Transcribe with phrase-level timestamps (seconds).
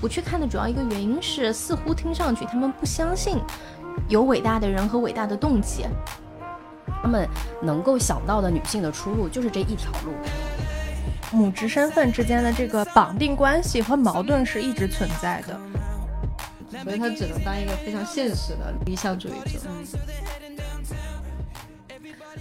[0.00, 3.38] 不去看的主要一个原因是，似乎听上去他们不相信
[4.08, 5.86] 有伟大的人和伟大的动机。
[7.02, 7.28] 他们
[7.62, 10.12] 能够想到的女性的出路就是这一条路。
[11.30, 15.60] 母职身份之间的这个绑定关系和矛盾是一直存在的，
[16.82, 19.58] 所以他只能当一个非常现实的理想主义者。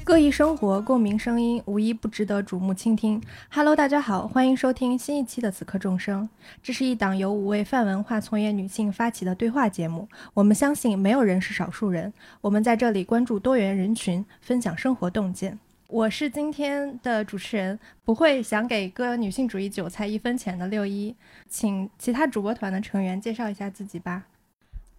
[0.08, 3.22] 各异生活，共鸣声音，无一不值得瞩目倾听。
[3.50, 6.24] Hello，大家好，欢迎收听新一期的《此刻众生》。
[6.64, 10.08] 这是一档由五位泛文化从业女性发起的对话节目。
[10.34, 12.14] 我们相信，没有人是少数人。
[12.40, 15.60] 我们在这里关注多元人群，分享生活洞见。
[15.88, 21.14] 我是今天的主持人，不会想给割女性主义韭菜一分钱的六一，
[21.50, 24.24] 请其他主播团的成员介绍一下自己吧。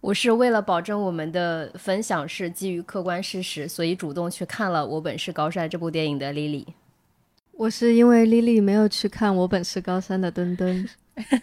[0.01, 6.65] 我是为了保证我们的分享是基于客观事实，所以主动去看了《我本是高山》这部电影的 Lily。
[7.51, 10.87] 我是因为 Lily 没有去看《我本是高山》的墩墩。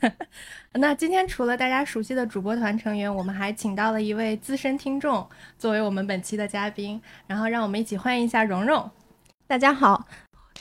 [0.72, 5.26] 那今天除了大家熟悉的主播团成员，我们还请到了一位资深听众
[5.58, 8.90] 作为我们本期的嘉宾，然后让我们一起欢迎一下蓉蓉。
[9.46, 10.02] 大家好，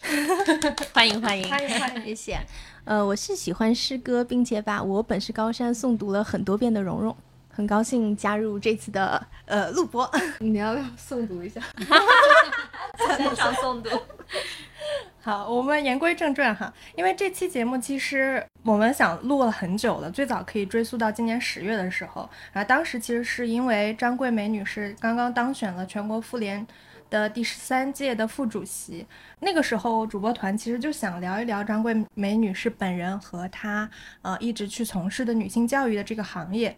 [0.91, 2.37] 欢迎欢迎欢迎欢迎，谢谢。
[2.83, 7.15] 呃，我是喜欢诗歌，并且把我本是高山诵读了很多遍的蓉蓉。
[7.55, 11.61] 很高兴加入这次的呃录播， 你要不要诵读一下？
[13.15, 13.89] 现场诵读。
[15.21, 26.67] 好，我们言归正传哈，因为这期节目其实我们想录了很久了，最早可以追溯到今年十月的时候，然后当时其实是因为张桂梅女士刚刚当选了全国妇联
[27.09, 29.07] 的第十三届的副主席，
[29.39, 33.89] 那个时候主播团其实就想聊一聊张桂梅女士本人和她
[34.21, 36.77] 呃一直去从事的女性教育的这个行业。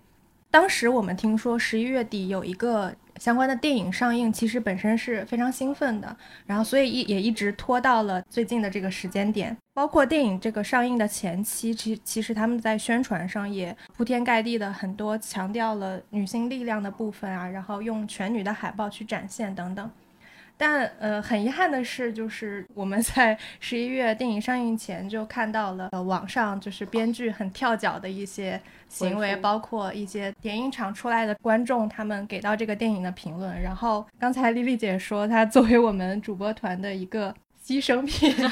[0.50, 9.56] 当时我们听说十一月底有一个相关的电影上映，其实本身是非常兴奋的，然后所以一也一直拖到了最近的这个时间点。
[9.74, 19.92] 包括电影这个上映的前期，其其实他们在宣传上也铺天盖地的很多强调了女性力量的部分啊，然后用全女的海报去展现等等。
[20.58, 28.60] 但呃，很遗憾的是，就是我们在 十一月电影上映前就看到了呃网上就是编剧很跳脚的一些
[28.90, 33.62] 行为，包括一些点映场出来的观众他们给到这个电影的评论。
[33.62, 38.34] 然后刚才丽丽姐说，她作为我们主播团的一个牺牲品。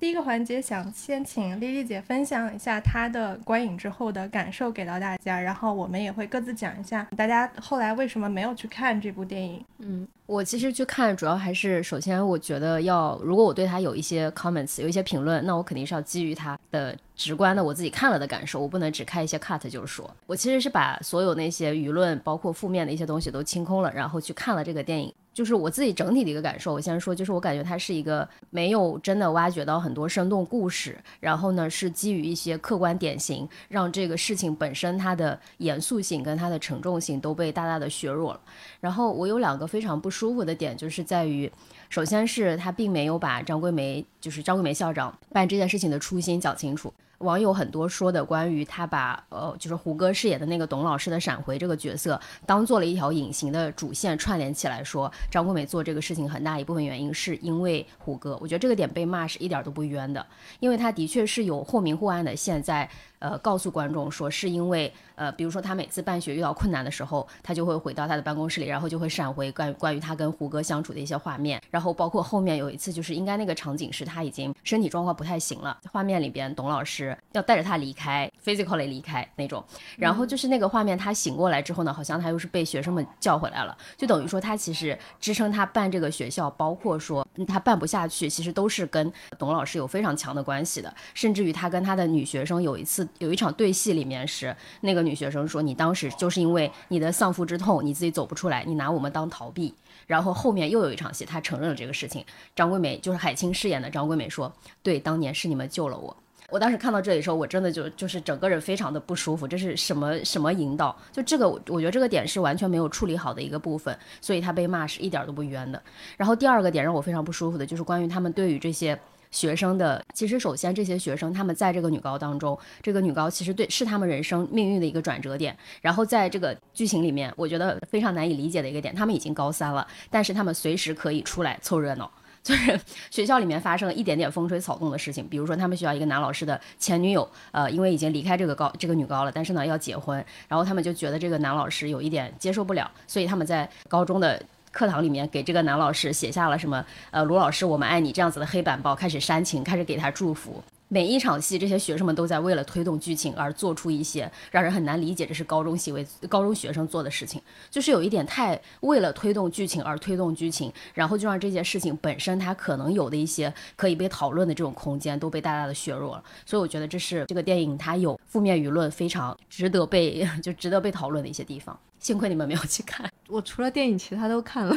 [0.00, 9.62] 第一个环节，想先请丽丽姐分享一下她的观影之后的感受给到大家，然后我们也会各自讲一下大家后来为什么没有去看这部电影。
[9.80, 25.12] 嗯，我其实去看主要还是首先我觉得要，如果我对他有一些 comments，有一些评论，那我肯定是要基于他的直观的我自己看了的感受，我不能只看一些 cut 就是说我其实是把所有那些舆论包括负面的一些东西都清空了，然后去看了这个电影。
[25.32, 38.40] 就是我自己整体的一个感受，我先说，就是我感觉它是一个没有真的挖掘到很多生动故事，然后呢是基于一些客观典型，让这个事情本身它的严肃性跟它的沉重性都被大大的削弱了。
[38.80, 41.50] 然后我有两个非常不舒服的点，就是在于，
[41.88, 46.92] 首先是他并没有把张桂梅，就是张桂梅校长办这件事情的初心讲清楚。
[47.20, 58.38] 网友很多说的关于他把呃，就是胡歌饰演的那个董老师的闪回这个角色，当做了一条隐形的主线串联起来，说张国美做这个事情很大一部分原因是因为胡歌。
[58.40, 60.24] 我觉得这个点被骂是一点都不冤的，
[60.60, 62.88] 因为他的确是有或明或暗的线在。
[63.20, 79.62] 呃，告诉观众说，是因为呃，比如说他每次办学遇到困难的时候，他就会回到他的办公室里，然后就会闪回关关于他跟胡歌相处的一些画面，然后包括后面有一次，就是应该那个场景是他已经身体状况不太行了，画面里边董老师要带着他离开，physically 离开那种，
[79.96, 93.06] 然后就是那个画面他醒过来之后呢，好像他又是被学生们叫回来了，就等于说他其实支撑他办这个学校，包括说他办不下去，其实都是跟董老师有非常强的关系的，甚至于他跟他的女学生有一次。
[93.18, 99.74] 有一场对戏里面是那个女学生说，你当时就是因为你的丧父之痛，你自己走不出来，你拿我们当逃避。
[100.06, 102.24] 然后后面又有一场戏，他承认了这个事情。
[102.56, 104.52] 张桂梅就是海清饰演的张桂梅说，
[104.82, 106.16] 对，当年是你们救了我。
[106.50, 109.46] 我当时看到这里的时候，我真的就就是整个人非常的不舒服。
[109.46, 110.94] 这是什么什么引导？
[111.12, 115.82] 就这个，我觉得这个点是完全没有处理好的一个部分，所以他被骂是一点都不冤的。
[116.16, 118.98] 然后第二个点让我非常不舒服的就是关于他们对于这些。
[119.32, 125.56] 学生的其实，首先这些学生他们在这个女高当中，这个女高其实对是他们人生命运的一个转折点。
[125.80, 132.10] 然后在这个剧情里面，我觉得非常难以理解的一个点，他们已经高三了，但是他们随时可以出来凑热闹。
[132.44, 144.42] 就是学校里面发生了一点点风吹草动的事情，比如说他们学校一个男老师的前女友，呃，因为已经离开这个高这个女高了，但是呢要结婚，然后他们就觉得这个男老师有一点接受不了，所以他们在高中的。
[144.72, 146.86] 课堂里面给这个男老师写下了什么？
[147.10, 150.62] 呃，卢老师，我们爱你这样子的黑板报，开始煽情，开始给他祝福。
[150.92, 157.40] 每一场戏，这些学生们都在为了推动剧情而做出一些让人很难理解这是高中行为、高中学生做的事情，
[157.70, 166.24] 就是有一点太为了推动剧情而推动剧情，然后就让这件事情本身它可能有的一些可以被讨论的这种空间都被大大的削弱了。
[166.44, 171.78] 所以我觉得这是这个电影它有负面舆论非常值得被 就值得被讨论的一些地方。
[172.00, 174.74] 幸亏你们没有去看， 我除了电影，其他都看了。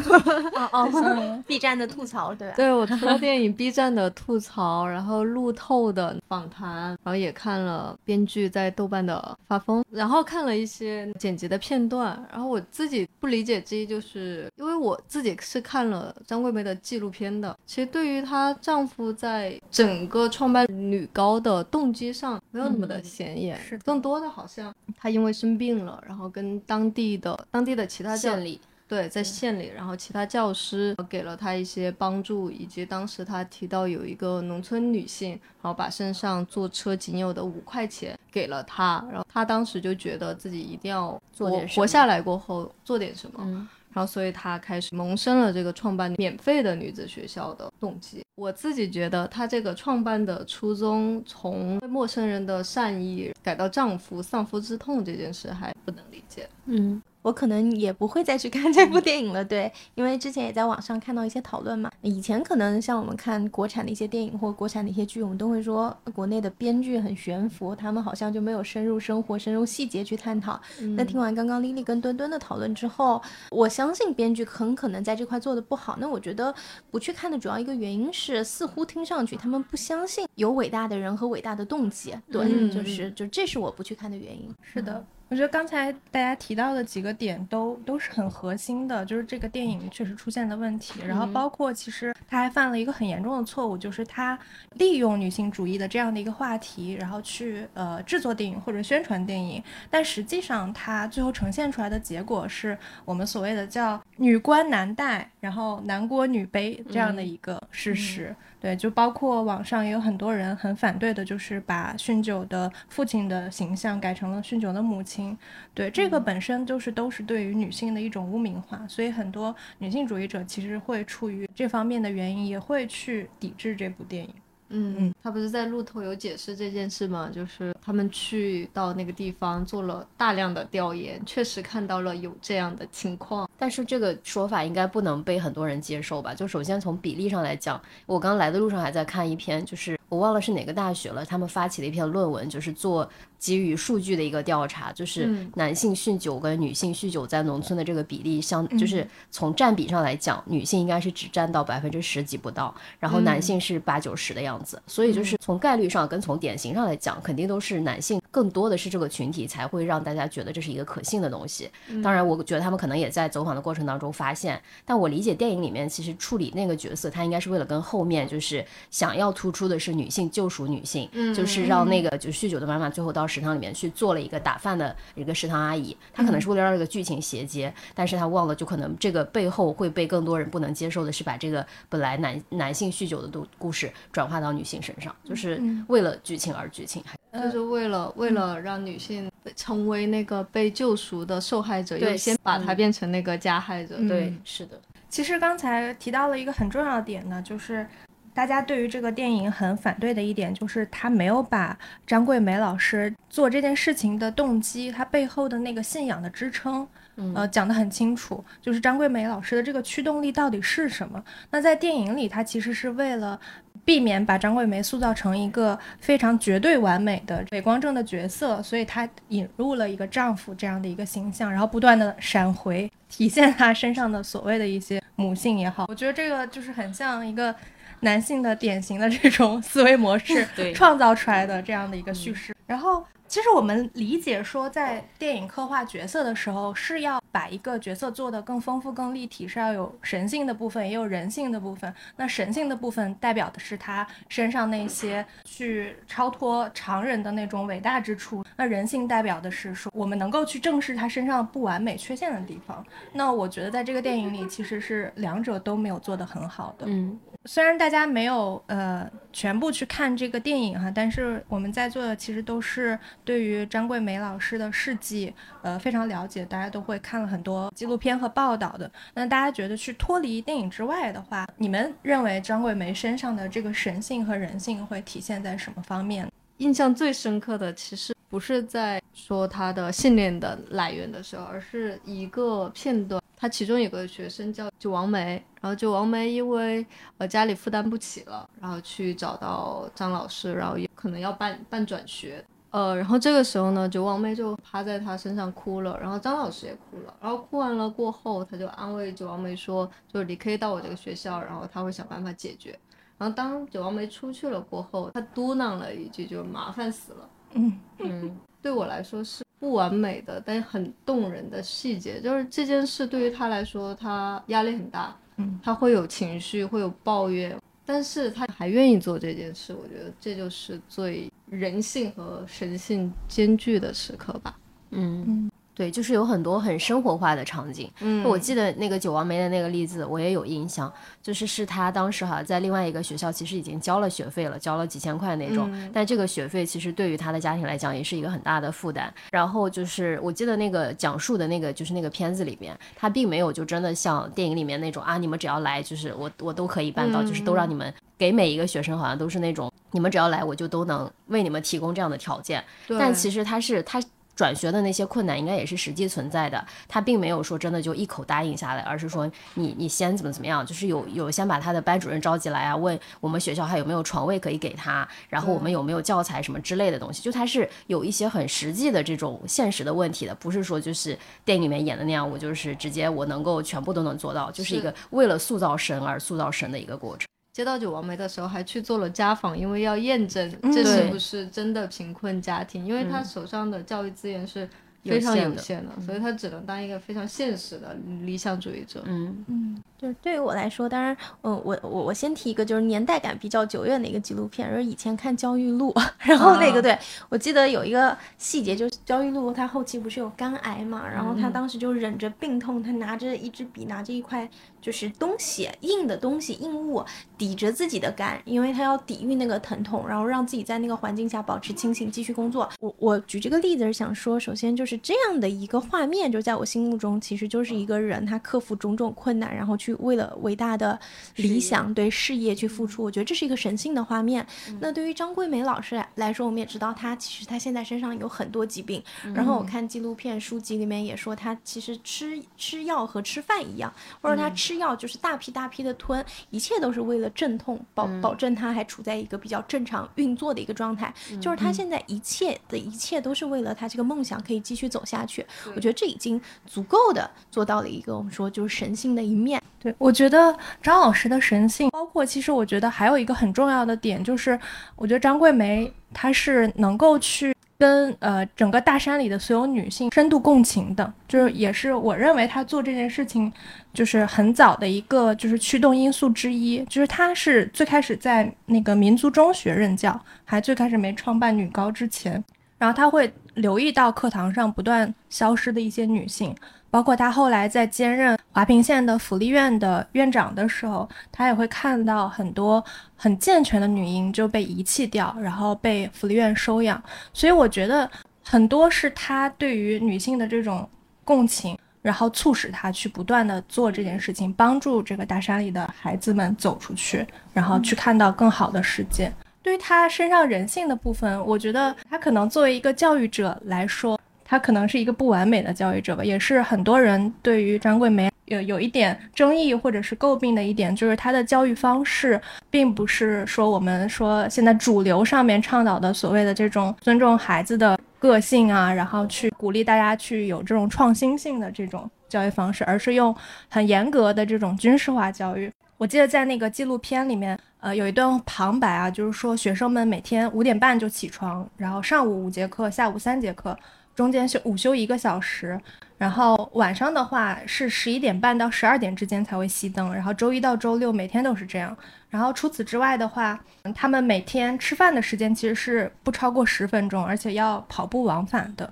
[0.56, 2.56] 哦 哦，B 站的吐槽对吧？
[2.58, 12.22] 对我除了电影，B 站的吐槽，然后路透的访谈，然后也看了编剧在豆瓣的发疯，然后看了一些剪辑的片段。
[12.30, 17.58] 然后我自己不理解之一，就是因为我自己是看了张桂梅的纪录片的。
[17.66, 27.13] 其实对于她丈夫在整个创办女高的动机上，没有那么的显眼，是更多的好像她因为生病了，然后跟当地。
[27.18, 35.32] 的当地的其他县里，对，在县里，然后其他教师给了他一些帮助，以及当时他提到有一个农村女性，
[35.62, 48.24] 然后把身上坐车仅有的五块钱给了他，然后他当时就觉得自己一定要做点活下来过后做点什么，嗯，然后所以他开始萌生了这个创办免费的女子学校的动机。
[48.36, 57.02] 我自己觉得他这个创办的初衷，从陌生人的善意改到丈夫丧夫之痛这件事还不能理解，嗯。
[57.24, 61.90] 我可能也不会再去看这部电影了，对，因为之前也在网上看到一些讨论嘛。
[62.02, 70.60] 以前可能像我们看国产的一些电影或国产的一些剧，我们都会说国内的编剧很悬浮，他们好像就没有深入生活、深入细节去探讨。
[70.98, 75.98] 那听完刚刚丽丽跟墩墩的讨论之后，我相信编剧很可能在这块做的不好。
[76.00, 76.54] 那我觉得
[76.92, 82.14] 不去看的主要一个原因是，似乎听上去他们不相信有伟大的人和伟大的动机。
[82.30, 84.54] 对，就是就这是我不去看的原因。
[84.62, 85.06] 是的。
[85.34, 91.02] 我觉得刚才大家提到的几个点都都是很核心的，就是这个电影确实出现的问题。
[91.08, 94.38] 然后包括其实他还犯了一个很严重的错误，就是他
[94.76, 99.64] 利用女性主义的这样的一个话题，然后去呃制作电影或者宣传电影。
[99.90, 108.36] 但实际上他最后呈现出来的结果是我们所谓的叫女官男戴，然后男锅女卑这样的一个事实。
[108.64, 115.38] 对，就包括网上也有很多人很反对的，就是把酗酒的父亲的形象改成了酗酒的母亲。
[115.74, 124.34] 对，这个本身就是都是对于女性的一种污名化，所以很多女性主义者其实会出于这方面的原因，也会去抵制这部电影。
[124.70, 127.30] 嗯嗯，他不是在路透有解释这件事吗？
[127.34, 133.50] 就是他们去到那个地方做了大量的调研，确实看到了有这样的情况。
[133.58, 136.34] 但是这个说法应该不能被很多人接受吧？
[136.34, 143.10] 就首先从比例上来讲，我刚来的路上还在看一篇，就是我忘了是哪个大学了，他们发起的一篇论文，就是做。
[143.44, 154.82] 基于数据的一个调查，就是男性酗酒跟女性酗酒在农村的这个比例相，就是从占比上来讲，女性应该是只占到百分之十几不到，然后男性是八九十的样子。
[154.88, 161.70] 所以就是从概率上跟从典型上来讲，肯定都是男性更多的是这个群体才会让大家觉得这是一个可信的东西。
[162.02, 173.28] 当然，我觉得他们可能也在走访的过程当中发现，但我理解电影里面其实处理那个角色，他应该是为了跟后面就是想要突出的是女性救赎女性，就是让那个就酗酒的妈妈最后到。
[173.34, 193.98] 食堂里面去做了一个打饭的一个食堂阿姨，她可能是为了让这个剧情衔接，但是她忘了，就可能这个背后会被更多人不能接受的是把这个本来男男性酗酒的都故事转化到女性身上，就是为了剧情而剧情，就是为了为了让女性成为那个被救赎的受害者，又先把她变成那个加害者。
[194.08, 194.80] 对，是的。
[195.10, 197.88] 其实刚才提到了一个很重要的点呢，就是。
[198.36, 206.88] 大家对于这个电影很反对的一点，就是他没有把张桂梅老师做这件事情的动机，他背后的那个信仰的支撑，
[207.36, 208.44] 呃，讲得很清楚。
[208.60, 211.24] 就是张桂梅老师的这个驱动力到底是什么？
[211.52, 213.40] 那在电影里，他其实是为了
[213.86, 225.86] 避免把张桂梅塑造成一个非常绝对完美的伪光正的角色，所以她引入了一个丈夫这样的一个形象，然后不断的闪回，体现她身上的所谓的一些母性也好。
[225.90, 227.54] 我觉得这个就是很像一个。
[228.00, 233.02] 男性的典型的这种思维模式创造出来的这样的一个叙事，然后。
[233.26, 241.92] 其实我们理解说，在电影刻画角色的时候，是要把一个角色做得更丰富、更立体，是要有神性的部分，也有人性的部分。
[242.16, 252.86] 那神性的部分代表的是他身上那些去超脱常人的那种伟大之处，那人性代表的是说我们能够去正视他身上不完美、缺陷的地方。
[253.14, 256.86] 那我觉得在这个电影里，其实是两者都没有做得很好的。
[256.88, 263.00] 嗯，虽然大家没有呃全部去看这个电影哈，但是我们在座的其实都是。
[263.26, 268.90] 对于张桂梅老师的事迹，呃，非常了解，大家都会看很多纪录片和报道的。
[269.14, 276.30] 那大家觉得去脱离电影之外的话，你们认为张桂梅身上的这个神性和人性会体现在什么方面？
[276.58, 283.22] 印象最深刻的其实不是在说她的信念的来源的时候，而是一个片段。
[283.36, 286.86] 她其中有个学生叫九王梅，然后九王梅因为
[287.18, 292.42] 呃家里负担不起了，然后去找到张老师，然后也可能要办办转学。
[292.74, 302.72] 呃，然后这个时候呢，九王妹就趴在他身上哭了，然后张老师也哭了，然后哭完了过后，他就安慰九王妹说，就是你可以到我这个学校，然后他会想办法解决。
[303.20, 307.30] 然后当九王妹出去了过后，他嘟囔了一句，就是麻烦死了。
[307.54, 321.32] 嗯 嗯，对我来说是不完美的，但很动人的细节，就是这件事对于他来说，他压力很大，嗯，他会有情绪，会有抱怨，但是他还愿意做这件事，我觉得这就是最。
[321.54, 324.58] 人性和神性兼具的时刻吧。
[324.90, 327.90] 嗯，对，就是有很多很生活化的场景。
[328.02, 335.72] 嗯，我记得那个九王梅的那个例子，我也有印象，就是是他当时哈在另外一个学校，其实已经交了学费了，交了几千块那种。
[335.92, 339.12] 但这个学费其实对于他的家庭来讲也是一个很大的负担。
[339.32, 349.72] 然后就是我记得那个讲述的那个就是那个片子里面，他并没有就真的像电影里面那种啊，你们只要来就是我我都可以办到，就是都让你们给每一个学生好像都是那种。
[349.96, 352.64] 你们只要来，我就都能为你们提供这样的条件。
[352.88, 354.02] 但其实他是他
[354.36, 356.66] 转学的那些困难，应该也是实际存在的。
[356.88, 367.22] 他并没有说真的就一口答应下来，而是说你你先怎么怎么样，就是有有先把他的班主任召集来啊，问我们学校还有没有床位可以给他，然后我们有没有教材什么之类的东西。
[367.22, 377.28] 就他是有一些很实际的这种现实的问题的，不是说就是电影里面演的那样，我就是直接我能够全部都能做到，就是一个为了塑造神而塑造神的一个过程。
[377.54, 384.68] 接到九王梅的时候，还去做了家访，因为要验证这是不是真的贫困家庭，因为他手上的教育资源是
[385.04, 389.04] 非常有限的，所以他只能当一个非常现实的理想主义者。
[389.06, 389.84] 嗯嗯。
[390.00, 396.98] 就是对于我来说，当然，嗯，我我我先提一个，就是年代感比较久远的一个纪录片，就是以前看焦裕禄， 然后那个对
[397.30, 404.50] 我记得有一个细节，就是焦裕禄他后期不是有肝癌嘛，然后他当时就忍着病痛，他拿着一支笔，拿着一块
[404.84, 407.04] 就是东西硬的东西硬物
[407.36, 412.70] 抵着自己的肝，因为他要抵御那个疼痛，然后让自己在那个环境下保持清醒，继续工作。
[412.80, 419.94] 我我举这个例子是想说，首先就是这样的一个画面，就在我心目中，其实就是一个人他克服种种困难，然后去。
[420.04, 421.00] 为了伟大的
[421.38, 424.46] 理想，对事业去付出，我觉得这是一个神性的画面。
[424.82, 429.02] 那对于张桂梅老师来说，我们也知道她其实她现在身上有很多疾病。
[429.34, 441.14] 然后我看纪录片书籍里面也说，她其实吃吃药和吃饭一样，或者她吃药就是大批大批的吞，一切都是为了镇痛，保保证他还处在一个比较正常运作的一个状态。
[441.42, 445.46] 就是他现在一切的一切都是为了他这个梦想可以继续走下去。
[445.76, 449.62] 我觉得这已经足够的做到了一个我们说就是神性的一面。
[449.80, 454.58] 对，我觉得张老师的神性，包括其实我觉得还有一个很重要的点，就是
[454.96, 463.52] 我觉得张桂梅她是能够去跟呃整个大山里的所有女性深度共情的，就是也是我认为他做这件事情
[463.94, 472.42] 就是很早的一个就是驱动因素之一，就是他是最开始在那个民族中学任教，还最开始没创办女高之前，
[472.78, 476.56] 然后他会留意到课堂上不断消失的一些女性。
[476.94, 482.84] 包括他后来在兼任华坪县的福利院的院长的时候，他也会看到很多
[483.16, 487.02] 很健全的女婴就被遗弃掉，然后被福利院收养。
[487.34, 488.08] 所以我觉得
[488.44, 490.88] 很多是他对于女性的这种
[491.24, 499.34] 共情，然后促使他去不断的做这件事情，帮助这个大山里的孩子们走出去，然后去看到更好的世界。
[499.64, 504.16] 对于他身上人性的部分，我觉得他可能作为一个教育者来说。
[504.46, 523.36] 他可能是一个不完美的教育者吧，也是很多人对于张桂梅有有一点争议或者是诟病的一点，就是他的教育方式并不是说我们说现在主流上面倡导的所谓的这种尊重孩子的个性啊，然后去鼓励大家去有这种创新性的这种教育方式，而是用
[523.70, 525.72] 很严格的这种军事化教育。
[525.98, 533.78] 我记得在那个纪录片里面，呃，有一段旁白啊，就是说学生们每天五点半就起床，然后上午五节课，下午三节课。
[534.16, 535.80] 中间休午休一个小时，
[536.18, 541.96] 然后晚上的话是十一点半到十二点之间才会熄灯，然后周一到周六每天都是这样。
[542.30, 543.60] 然后除此之外的话，
[543.96, 548.90] 他们每天吃饭的时间其实是不超过十分钟，而且要跑步往返的。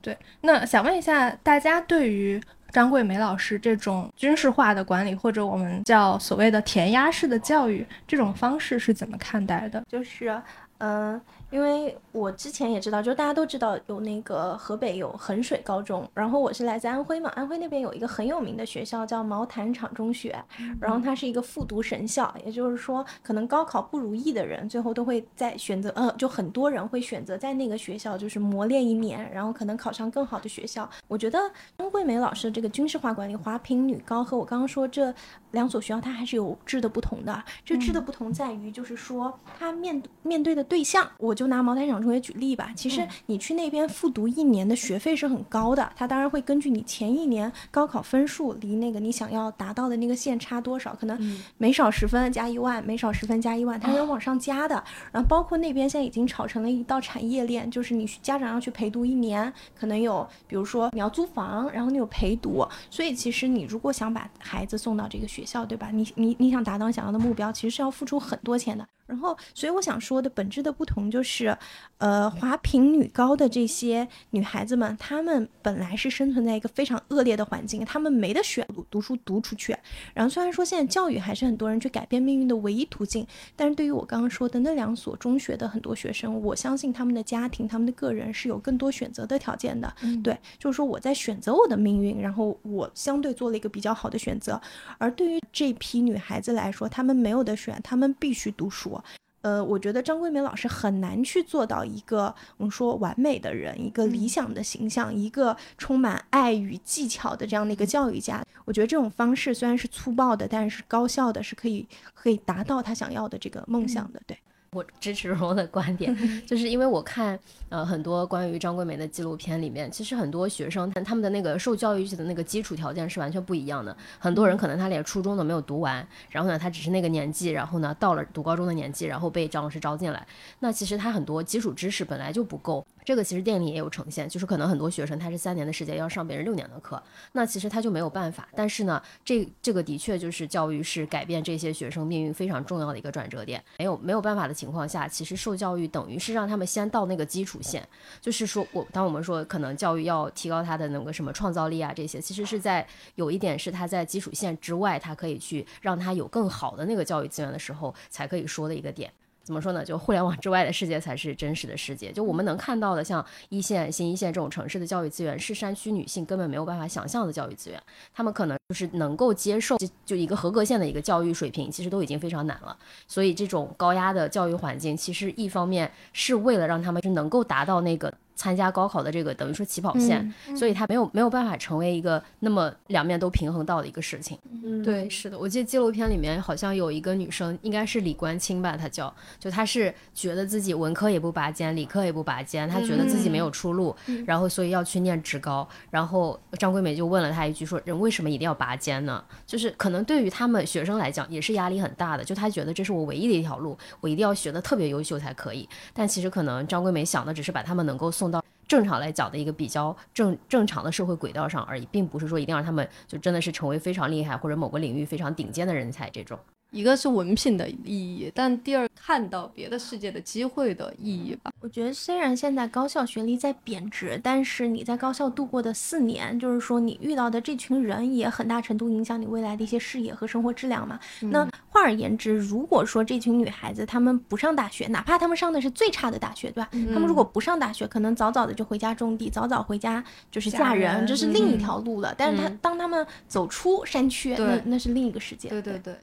[0.00, 2.40] 对，那想问一下大家，对于
[2.70, 9.82] 张桂梅老师这种军事化的管理，或者我们叫所谓的填鸭式的教育这种方式是怎么看待的？
[9.88, 10.40] 就是。
[10.78, 11.18] 嗯，
[11.54, 20.36] 因为我之前也知道，就大家都知道有那个河北有衡水高中，然后我是来自安徽嘛，安徽那边有一个很有名的学校叫毛坦厂中学，
[20.80, 30.90] 然后它是一个复读神校，也就是说，可能高考不如意的人，最后都会在选择，呃，就很多人会选择在那个学校就是磨练一年，然后可能考上更好的学校。
[31.06, 31.38] 我觉得
[31.78, 35.14] 张桂梅老师的这个军事化管理华坪女高和我刚刚说这
[35.52, 40.64] 两所学校，它还是有质的不同的，这质的不同在于就是说它面面对的。
[40.64, 42.70] 对象，我就拿茅台厂中学举例吧。
[42.76, 54.82] 其实你去那边复读一年的学费是很高的，他当然会根据你前一年高考分数离那个你想要达到的那个线差多少，可能每少十分加一万，每少十分加一万，它是往上加的。
[55.12, 65.90] 然后包括那边现在已经炒成了一道产业链，就是你家长要去陪读一年，可能有比如说你要租房，然后你有陪读，所以其实你如果想把孩子送到这个学校，对吧？
[65.92, 68.86] 你你你想达到想要的目标，其实是要付出很多钱的。
[69.06, 71.56] 然后，所以我想说的本质的不同就是，
[71.98, 79.76] 呃，华坪女高的这些女孩子们，她们本来是生存在一个非常恶劣的环境，她们没得选，读书读出去。
[80.14, 89.94] 然后虽然说现在教育还是很多人去改变命运的唯一途径，但是对于我刚刚说的那两所中学的很多学生，我相信他们的家庭、他们的个人是有更多选择的条件的。
[90.22, 94.58] 对，就是说我在选择我的命运，然后我相对做了一个比较好的选择。
[94.96, 98.93] 而对于这批女孩子来说，她们没有得选，她们必须读书。
[99.42, 108.42] 呃，我觉得张桂梅老师很难去做到一个我们说完美的人，一个理想的形象，一个充满爱与技巧的这样的一个教育家。
[108.64, 114.22] 我觉得这种方式虽然是粗暴的，但是高效的，是可以可以达到他想要的这个梦想的。
[114.26, 114.38] 对。
[114.74, 116.14] 我 支持荣的观点，
[116.44, 117.38] 就是因为我看
[117.68, 123.96] 呃很多关于张桂梅的纪录片里面，其实很多学生他他们的那个受教育的那个基础条件是完全不一样的。
[124.18, 130.26] 很多人可能他连初中都没有读完，然后呢他只是那个年纪，然后呢到了读高中的年纪，然后被张老师招进来。
[130.58, 132.84] 那其实他很多基础知识本来就不够。
[133.04, 137.00] 这个其实电影里也有呈现，就是可能很多学生他是三年的时间要上别人六年的课，
[137.32, 138.48] 那其实他就没有办法。
[138.56, 143.62] 但是呢，这这个的确就是教育是改变这些学生命运非常重要的一个转折点。
[143.78, 147.86] 没有没有办法的情况下，其实受教育等于是让他们先到那个基础线，
[148.20, 152.86] 就是说我当我们说可能教育要提高他的那个什么创造力啊这些，其实是在
[153.16, 159.12] 有一点是他在基础线之外，他可以去让他有更好的那个教育资源的时候才可以说的一个点。
[159.44, 159.84] 怎么说呢？
[159.84, 162.10] 就互联网之外的世界才是真实的世界。
[162.10, 167.80] 就我们能看到的，像一线、新一线这种城市的教育资源，是山区女性根本没有办法想象的教育资源。
[168.12, 172.76] 她们可能就是能够接受就就一个合格线的一个教育水平，其实都已经非常难了。
[173.06, 178.12] 所以这种高压的教育环境，其实一方面是为了让他们是能够达到那个。
[178.34, 184.38] 参加高考的这个等于说起跑线，所以他没有没有办法成为一个那么两面都平衡到的一个事情。
[184.84, 193.94] 对，是的，我记得纪录片里面好像有一个女生，应该是李冠清吧，她叫，就她是觉得自己文科也不拔尖，理科也不拔尖，她觉得自己没有出路，
[194.26, 195.66] 然后所以要去念职高。
[195.90, 199.24] 然后张桂梅就问了她一句，说人为什么一定要拔尖呢？
[199.46, 205.68] 就是可能对于他们学生来讲也是压力很大的，就她觉得这是我唯一的一条路，我一定要学的特别优秀才可以。
[205.92, 208.23] 但其实可能张桂梅想的只是把他们能够送。
[208.24, 216.38] 送到正常来讲的一个比较正正常的社会轨道上而已，并不是说一定要让他们就真的是成为非常厉害或者某个领域非常顶尖的人才这种。
[216.74, 221.52] 一个是文凭的意义，但第二看到别的世界的机会的意义吧。
[221.60, 230.98] 我觉得虽然现在高校学历在贬值，但是你在高校度过的四年，就是说你遇到的这群人也很大程度影响你未来的一些视野和生活质量嘛。
[231.20, 236.68] 那换而言之，如果说这群女孩子她们不上大学，哪怕她们上的是最差的大学，对吧？
[236.72, 242.12] 她们如果不上大学，可能早早的就回家种地，早早回家就是嫁人，这是另一条路了。
[242.18, 245.48] 但是她当她们走出山区，那那是另一个世界。
[245.48, 245.94] 对对对。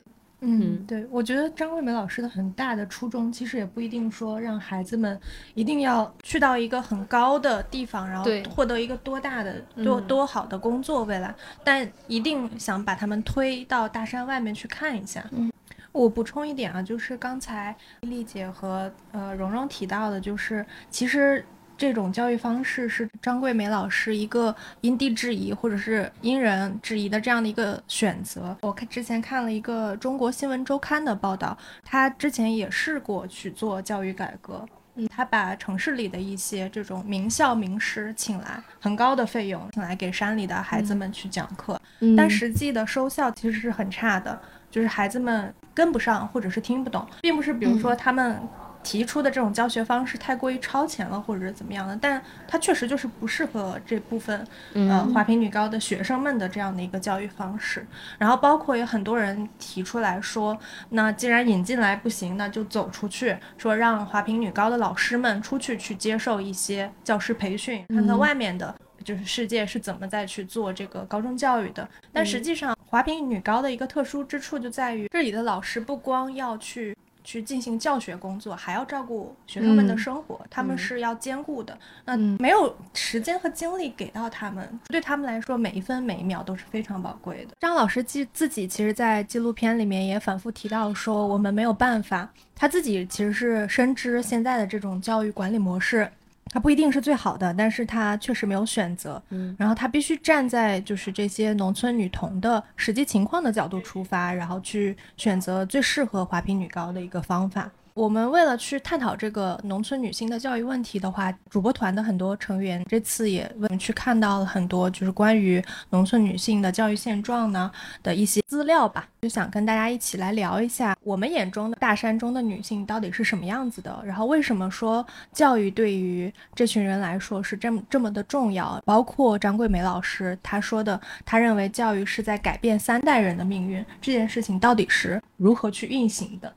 [0.43, 5.19] 嗯，对，我觉得张桂梅老师的很大的初衷，其实也不一定说让孩子们
[5.54, 15.23] 一定要去到一个很高的地方，然后获得一个多大的、多多好的工作未来，但一定想把他们推到大山外面去看一下。
[15.32, 15.51] 嗯，
[15.91, 21.45] 我补充一点啊，就是刚才丽姐和呃蓉蓉提到的，就是其实。
[21.81, 28.55] 这种教育方式是张桂梅老师一个因地制宜或者是因人制宜的这样的一个选择。
[28.61, 34.63] 我看之前看了一个中国新闻周刊的报道，他之前也试过去做教育改革，
[34.93, 41.81] 嗯，他把城市里的一些这种名校名师请来，很高的费用请来给山里的孩子们去讲课，
[42.15, 44.39] 但实际的收效其实是很差的，
[44.69, 48.39] 就是孩子们跟不上或者是听不懂，并不是比如说他们。
[48.83, 57.85] 提出的这种教学方式太过于超前了，或者是怎么样的，但它确实就是不适合这部分呃华坪女高的学生们的这样的一个教育方式。
[58.17, 60.57] 然后包括有很多人提出来说，
[60.89, 68.73] 那既然引进来不行，那就走出去，说让华坪女高的老师们出去去接受一些教师培训，看看外面的。
[69.03, 81.77] 就是世界是怎么在去做这个高中教育的，但实际上华坪女高的一个特殊之处就在于，这里的老师不光要去去进行教学工作，还要照顾学生们的生活，他们是要兼顾的。
[82.05, 87.55] 那没有时间和精力给到他们，对他们来说每一分每一秒都是非常宝贵的。
[87.60, 96.10] 张老师记自己其实，在纪录片里面也反复提到说，我们没有办法，他自己其实是深知现在的这种教育管理模式。
[96.51, 99.21] 他不一定是最好的，但是他确实没有选择。
[99.29, 107.71] 嗯，然后他必须站在就是这些农村女童的实际情况的角度出发，然后去选择最适合华坪女高的一个方法。
[107.93, 117.69] 我们为了去探讨这个农村女性的教育问题的话，主播团的很多成员这次也我们去看到了很多就是关于农村女性的教育现状呢
[118.01, 136.54] 的一些资料吧，就想跟大家一起来聊一下我们眼中的大山中的女性到底是什么样子的，然后为什么说教育对于这群人来说是这么这么的重要，包括张桂梅老师她说的，她认为教育是在改变三代人的命运，这件事情到底是如何去运行的？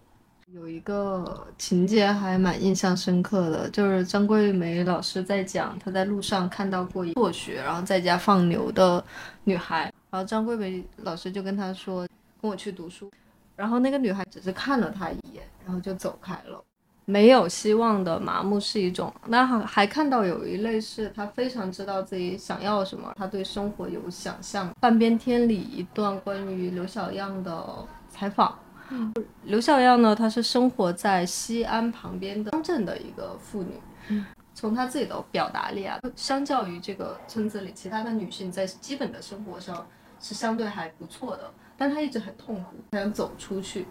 [0.54, 9.04] 有一个情节还蛮印象深刻的，就是张桂梅老师在讲她在路上看到过辍学然后在家放牛的
[9.42, 12.06] 女孩，然后张桂梅老师就跟她说
[12.40, 13.10] ：“跟我去读书。”
[13.56, 16.62] 然后那个女孩只是看了他一眼，然后就走开了。
[17.04, 24.72] 没有希望的麻木是一种，那还还看到有一类是她非常知道自己想要什么，她对生活有想象。
[24.80, 28.56] 半边天里一段关于刘小样的采访。
[29.44, 33.80] 刘小样呢，她是生活在西安旁边的乡镇的一个妇女。
[34.08, 39.86] 嗯，从她自己的表达力啊，相较于这个村子里其他的女性，在基本的生活上
[40.20, 41.50] 是相对还不错的。
[41.76, 43.86] 但她一直很痛苦，她想走出去。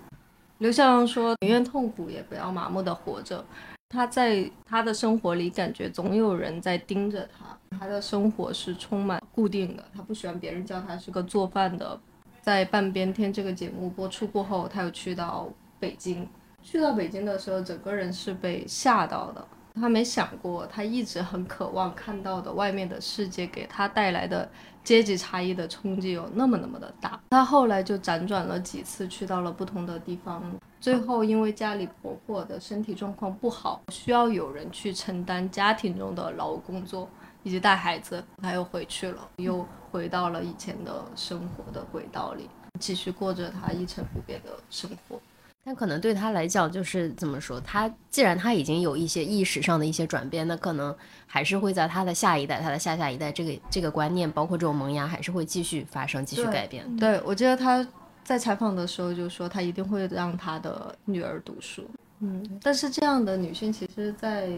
[0.60, 3.44] 刘小样说：“宁愿痛苦，也不要麻木的活着。”
[3.90, 7.78] 她在她的生活里，感觉总有人在盯着她。
[7.78, 12.00] 她的生活是充满固定的，她不喜欢别人叫她是个做饭的。
[12.44, 15.48] 在半边天这个节目播出过后，他又去到
[15.80, 16.28] 北京。
[16.62, 19.48] 去到北京的时候，整个人是被吓到的。
[19.76, 24.48] 他没想过，他一直很渴望看到的外面的世界给他带来的
[24.84, 27.18] 阶级差异的冲击有那么那么的大。
[27.30, 30.44] 他后来就辗转了几次，去到了不同的地方。
[30.82, 37.08] 最后因为家里婆婆的身体状况不好，需要有人去承担家庭中的劳务工作。
[37.44, 45.20] 以及带孩子，他又回去了，又回到了以前的生活的轨道里，继续过着他一成不变的生活。
[45.66, 47.58] 但可能对他来讲，就是怎么说？
[47.62, 50.94] 他既然他已经有一些意识上的一些转变，那可能
[51.26, 56.98] 还是会在他的下一代、他的下下一代，这个这个观念，包括这种萌芽，还是会继续发生、继续改变。
[56.98, 57.86] 对，我记得他
[58.26, 61.90] 在采访的时候就说，他一定会让他的女儿读书。
[62.20, 64.50] 嗯，但是这样的女性，其实在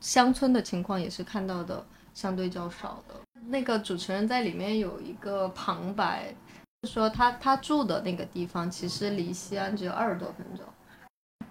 [0.00, 1.84] 乡村的情况也是看到的。
[2.18, 3.14] 相对较少的
[3.46, 6.34] 那个主持人在里面有一个旁白，
[6.82, 10.66] 说他他住的那个地方其实离西安只有二十多分钟，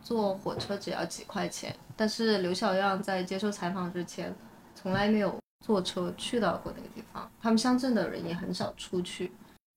[0.02, 1.74] 坐火车只要几块钱。
[1.96, 4.36] 但是刘小样在接受采访之前，
[4.76, 5.34] 从来没有
[5.66, 7.32] 坐车去到过那个地方。
[7.42, 9.32] 他们乡镇的人也很少出去。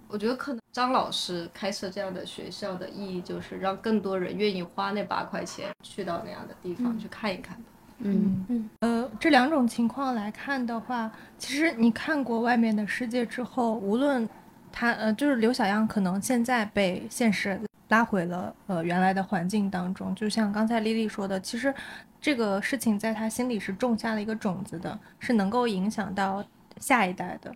[0.09, 7.57] 我觉得可能张老师开设这样的学校的意义，就是让更多人愿意花那八块钱去到那样的地方去看一看。
[7.57, 7.65] 嗯
[8.03, 14.29] 嗯嗯呃，这两种情况来看的话，其实你看过外面的世界之后，无论
[14.73, 21.75] 他呃，就是刘小样可能现在被现实拉回了呃原来的环境当中，就像刚才丽丽说的，其实
[22.21, 26.45] 这个事情在他心里是种下了一个种子的，是能够影响到
[26.79, 27.53] 下一代的。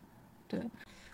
[0.47, 0.61] 对，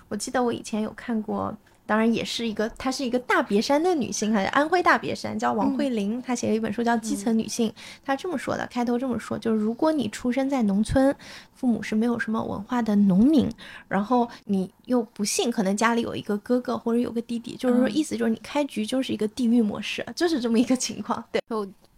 [0.08, 1.56] 我记得我以前有看过。
[1.90, 7.68] 当然也是一个，她是一个大别山的女性，还是安徽大别山，叫王慧玲，她写了一本书叫《基层女性》，
[8.04, 11.12] 她这么说的，开头这么说，就是如果你出生在农村，
[11.52, 13.50] 父母是没有什么文化的农民，
[13.88, 21.24] 然后你又不幸可能家里有一个哥哥或者有个弟弟，就是说意思就是你开局就是一个地狱模式，就是这么一个情况。
[21.32, 21.42] 对，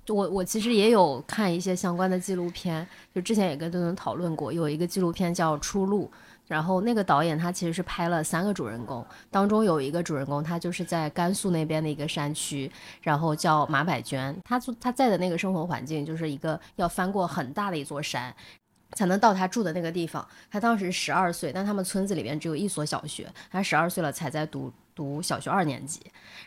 [0.06, 6.10] 就我我其实也有看一些相关的纪录片，就之前也跟墩墩讨论过，有一个纪录片叫《出路》。
[6.46, 18.34] 然后那个导演他其实是拍了三个主人公，当中有一个主人公他就是在甘肃那边的一个山区，然后叫马百娟，他住他在的那个生活环境就是一个要翻过很大的一座山，
[18.94, 20.26] 才能到他住的那个地方。
[20.50, 26.00] 他当时十二岁，但他们村子里边只有一所小学，他十二岁了才在读读小学二年级，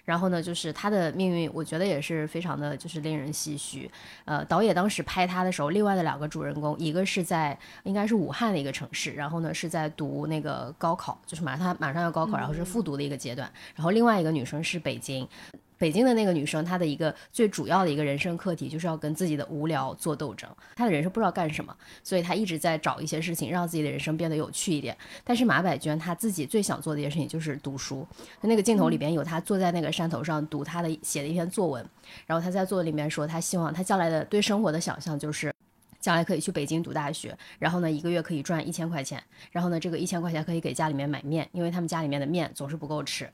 [0.04, 3.90] 然后呢，就是他的命运，我觉得也是非常的就是令人唏嘘。
[4.26, 15.28] 呃，导演当时拍他的时候，另外的两个主人公，一个是在应该是武汉的一个城市，然后呢是在读那个高考，就是马上他马上要高考，然后是复读的一个阶段，然后另外一个女生是北京。
[15.86, 20.50] 北京的那个女生，她的一个最主要的一个人生课题，就是要跟自己的无聊做斗争。
[20.76, 24.98] 她的人生不知道干什么，所以她一直在找一些事情，让自己的人生变得有趣一点。
[25.24, 28.04] 但是马百娟她自己最想做的一件事情就是读书。
[28.42, 31.88] 那个镜头里边有她坐在那个山头上读她的写的一篇作文，
[32.26, 35.54] 然后她在作文里面说，她希望她将来的对生活的想象就是
[36.00, 39.22] 将来可以去北京读大学，然后呢一个月可以赚一千块钱，
[39.52, 43.30] 然后呢这个一千块钱可以给家里面买面，因为他们家里面的面总是不够吃。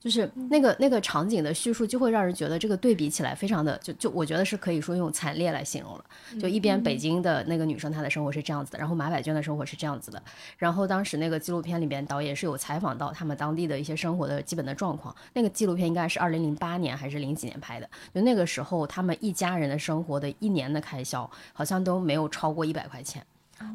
[0.00, 6.04] 就是那个那个场景的叙述，就会让人觉得这个对比起来非常的，就就我觉得是可以说用惨烈来形容了。
[6.40, 10.22] 就一边北京的那个女生她的生活是这样子的，然后马百娟的生活是这样子的。
[10.56, 15.14] 然后当时那个纪录片里边导演是有采访到他们当地的一些生活的基本的状况。
[15.34, 17.86] 那个纪录片应该是二零零八年还是零几年拍的？
[18.14, 23.22] 就那个时候他们一家人的生活的一年的开销好像都没有超过一百块钱。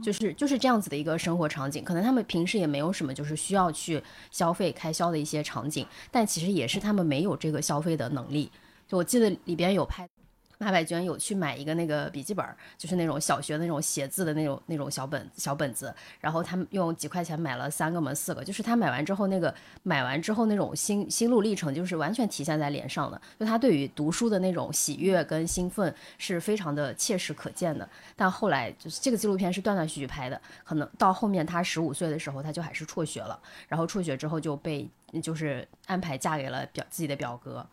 [0.02, 8.52] 就是就是这样子的一个生活场景，可能他们平时也没有什么就是需要去消费开销的一些场景，但其实也是他们没有这个消费的能力。
[8.88, 10.08] 就我记得里边有拍。
[10.66, 12.44] 马百娟有去买一个那个笔记本，
[12.76, 27.88] 就是那种小学的那种写字的那种那种小本小本子，然后他用几块钱买了三个嘛四个，就是他买完之后那个买完之后那种心心路历程，就是完全体现在脸上的，就他对于读书的那种喜悦跟兴奋是非常的切实可见的。
[28.16, 34.90] 但后来就是这个纪录片是断断续续拍的，可能到后面他十五岁的时候他就还是辍学了，然后辍学之后就被
[35.22, 37.64] 就是安排嫁给了表自己的表哥。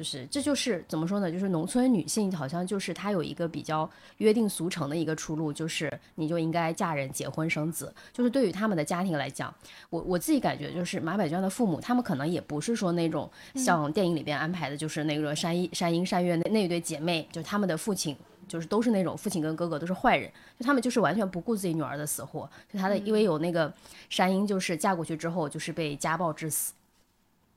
[0.00, 1.30] 就是，这就是怎么说呢？
[1.30, 3.86] 就是农村女性好像就是她有一个比较
[4.16, 7.94] 约定俗成的一个出路，就是你就应该嫁人、结婚、生子。
[8.10, 9.54] 就是对于他们的家庭来讲，
[9.90, 18.16] 我我自己感觉就是马百娟的父母，他们可能也不是说那种像电影里边安排的，就是那个山一山鹰山月那那一对姐妹，就他们的父亲
[18.48, 22.48] 就是都是那种父亲跟哥哥都是坏人，就他们就是完全不顾自己女儿的死活。
[22.72, 23.70] 就她的因为有那个
[24.08, 26.72] 山鹰，就是嫁过去之后就是被家暴致死。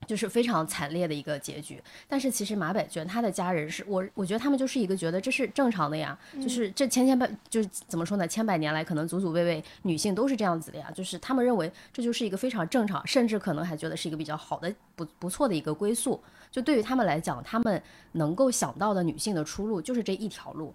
[0.08, 16.22] 就是非常惨烈的一个结局，但是其实马百娟她的家人是我，我觉得他们就是一个觉得这是正常的呀，就是这千千百就是怎么说呢，千百年来可能祖祖辈辈女性都是这样子的呀，就是他们认为这就是一个非常正常，甚至可能还觉得是一个比较好的不不错的一个归宿。
[16.52, 20.74] 就对于他们来讲，他们能够想到的女性的出路就是这一条路。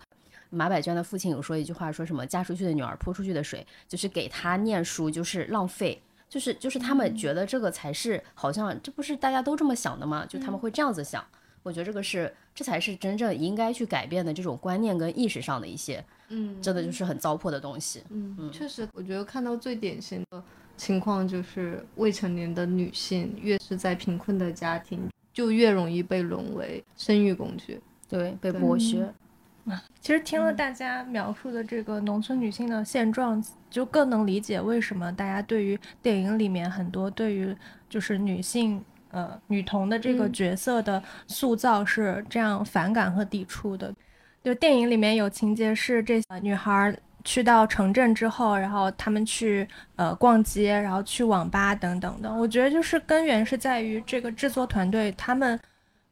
[0.51, 6.01] 马百娟的父亲有说一句话，说什么嫁出去的女儿泼出去的水，就是给她念书就是浪费。
[6.29, 10.27] 就是就是他们觉得这个才是好像这不是大家都这么想的吗？
[10.29, 11.25] 就他们会这样子想，
[11.62, 18.03] 我觉得这个是这才是真正应该去改变的这种观念跟意识上的一些，嗯，真的就是很糟粕的东西。
[18.11, 20.43] 嗯，确实，我觉得看到最典型的
[20.77, 29.12] 情况就是未成年的女性越是在贫困的家庭，就越容易被沦为生育工具，对，被剥削。
[30.00, 37.54] 其实听了大家描述的这个农村女性的现状，就更能理解为什么大家对于电影里面很多对于
[37.88, 43.92] 就是女性呃女童的这个角色的塑造是这样反感和抵触的。
[44.42, 52.33] 就电影里面有情节是这女孩去到城镇之后，然后她们去呃逛街，然后去网吧等等的。
[52.33, 55.59] 我觉得就是根源是在于这个制作团队他们。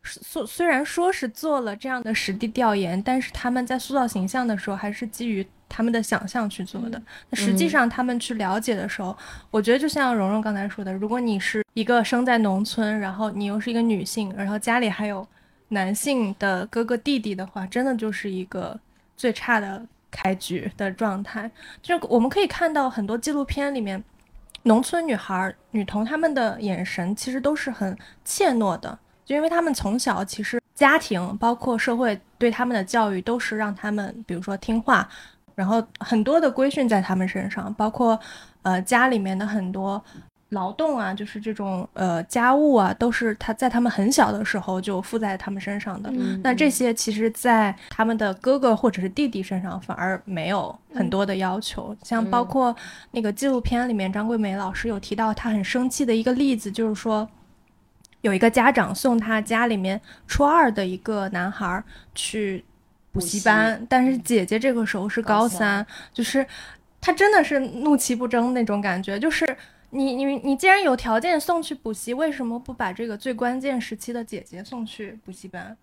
[0.06, 7.02] 虽虽然说是做了这样的实地调研，但是他们在塑造形象的时候，还是基于他们的想象去做的。
[7.30, 9.16] 那实际上他们去了解的时候，
[9.50, 15.26] 我觉得就像蓉蓉刚才说的，如果你是一个生在农村，然后你又是一个女性，然后家里还有
[15.68, 18.78] 男性的哥哥弟弟的话，真的就是一个
[19.16, 21.50] 最差的开局的状态。
[21.82, 24.02] 就我们可以看到很多纪录片里面，
[24.62, 28.96] 农村女孩、女童她们的眼神其实都是很怯懦的。
[29.26, 35.06] 就因为他们从小其实家庭包括社会对他们的教育都是让他们，比如说听话，
[35.56, 38.18] 然后很多的规训在他们身上，包括
[38.62, 40.00] 呃家里面的很多
[40.50, 46.08] 劳动啊，就是这种呃家务啊，都是他在他们很小的时候就附在他们身上的。
[46.44, 51.96] 那这些其实，在他们的哥哥或者是弟弟身上反而没有很多的要求。
[52.04, 52.72] 像包括
[53.10, 57.28] 那个纪录片里面，张桂梅老师有提到，她很生气的一个例子，就是说。
[58.26, 62.64] 有一个家长送他家里面初二的一个男孩去
[63.12, 66.44] 补习班，但是姐姐这个时候是高三，就是
[67.00, 69.56] 他真的是怒其不争那种感觉，就是
[69.90, 75.76] 你你你既然有条件送去补习，为什么不把这个最关键时期的姐姐送去补习班？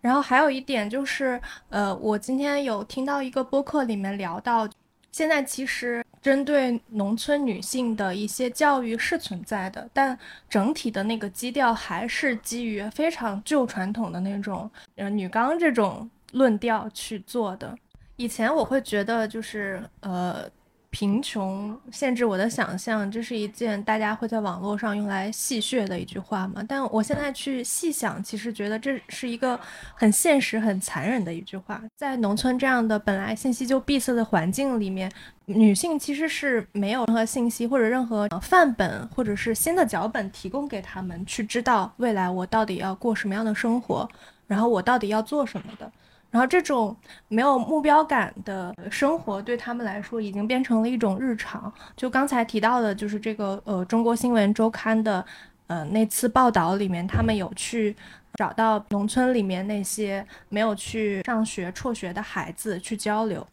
[0.00, 4.68] 然后还有一点就是，呃，我今天有听到一个播客里面聊到，
[5.12, 6.04] 现在其实。
[6.26, 10.18] 针对农村女性的一些教育是存在的，但
[10.50, 17.72] 整体的那个基调还是基于非常旧传统的那种，呃，女刚这种论调去做的。
[18.16, 20.50] 以前我会觉得就是呃。
[20.90, 26.64] 贫穷限制我的想象，这是一件大家会在网络上用来戏谑的一句话嘛？
[26.66, 29.58] 但我现在去细想，其实觉得这是一个
[29.94, 31.82] 很现实、很残忍的一句话。
[31.96, 35.10] 在农村这样的本来信息就闭塞的环境里面，
[35.44, 44.08] 女性其实是没有任何信息或者任何范本或者是新的脚本提供给他们，去知道未来我到底要过什么样的生活，
[44.46, 45.90] 然后我到底要做什么的。
[46.36, 46.94] 然后这种
[47.28, 51.72] 没有目标感的生活对他们来说已经变成了一种日常。
[51.96, 55.24] 就刚才提到的，就是这个呃中国新闻周刊的
[55.66, 57.96] 呃那次报道里面，他们有去
[58.34, 63.46] 找到农村里面那些没有去上学辍学的孩子去交流。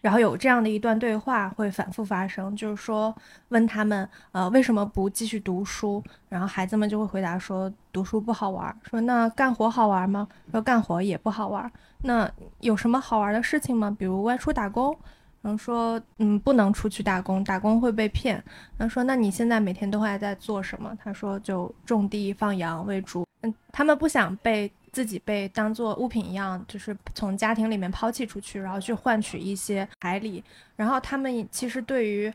[0.00, 3.14] 然后有这样的一段对话会反复发生，就是说
[3.48, 6.02] 问他们，呃，为什么不继续读书？
[6.28, 8.76] 然后孩子们就会回答说，读书不好玩儿。
[8.88, 10.28] 说那干活好玩吗？
[10.52, 11.70] 说干活也不好玩。
[12.02, 12.30] 那
[12.60, 13.94] 有什么好玩的事情吗？
[13.98, 14.96] 比如外出打工。
[15.40, 18.42] 然后说，嗯，不能出去打工，打工会被骗。
[18.76, 20.92] 那说，那你现在每天都还在做什么？
[21.02, 23.24] 他说，就种地、放羊、喂猪。
[23.42, 24.70] 嗯，他们不想被。
[24.92, 30.42] 自己被当做物品一样，就是从家庭里面抛弃出去，然后去换取一些彩礼。
[30.76, 32.32] 然后他们其实对于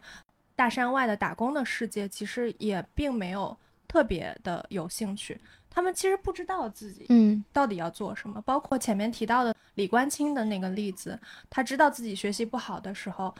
[0.55, 3.55] 大山外的打工的世界，其实也并没有
[3.87, 5.39] 特别的有兴趣。
[5.69, 8.39] 他们其实不知道自己嗯到底要做什么。
[8.41, 13.33] 包括前面提到的李冠清的那个例子，他知道自己学习不好的时候。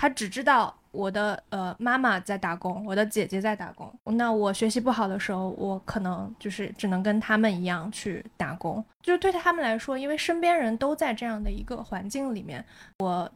[0.00, 3.92] 他只知道我的呃妈妈在打工，我的姐姐在打工。
[4.04, 8.82] 那我学习不好的时候，我可能就是只能跟他们一样去打工。
[9.02, 12.64] 就是对他们来说，因为身边人都在这样的一个环境里面，
[12.98, 13.30] 我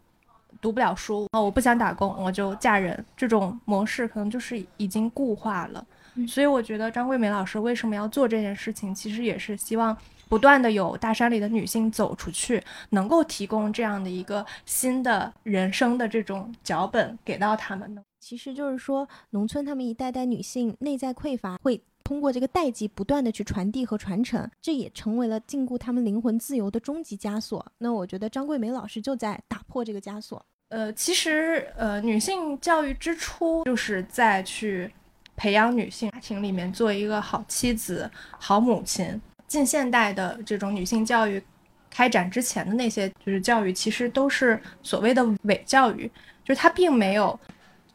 [0.59, 3.05] 读不了书啊，我不想打工，我就嫁人。
[3.15, 5.87] 这种模式可能就是已经固化了。
[6.27, 9.95] 所以我觉得张桂梅老师为什么要做这件事情，其实也是希望。
[10.29, 18.03] 不断的有大山里的女性走出去，能够提供这样的一个新的人生的这种脚本给到他们呢？
[18.21, 27.65] 其实就是说，农村他们一代代女性内在匮乏，会通过这个代际不断的去传递和传承，这也成为了禁锢他们灵魂自由的终极枷锁。
[27.79, 30.45] 那我觉得张桂梅老师就在打破这个枷锁。
[30.71, 34.91] 呃，其实呃，女性教育之初就是在去
[35.37, 39.21] 培养女性家庭里面做一个好妻子、好母亲。
[39.55, 41.41] 近现代的这种女性教育
[41.89, 46.11] 开展之前的那些就是教育，其实都是所谓的伪教育，
[46.45, 47.39] 就是它并没有